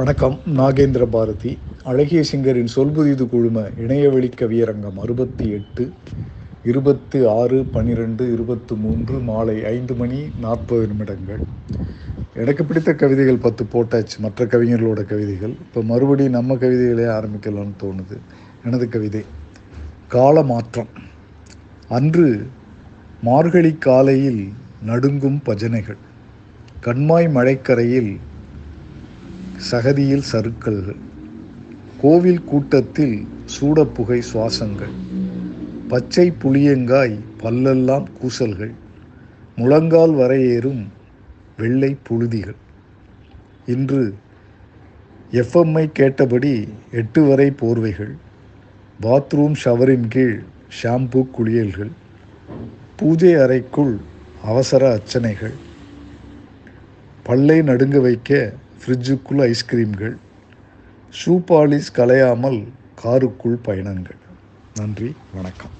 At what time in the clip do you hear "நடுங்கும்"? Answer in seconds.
24.84-25.40